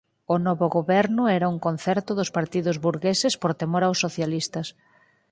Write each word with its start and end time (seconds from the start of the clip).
O 0.33 0.35
novo 0.47 0.65
Goberno 0.77 1.23
era 1.37 1.51
un 1.53 1.57
concerto 1.67 2.11
dos 2.19 2.33
partidos 2.37 2.75
burgueses 2.85 3.33
por 3.41 3.51
temor 3.61 3.83
aos 3.85 4.01
socialistas. 4.05 4.67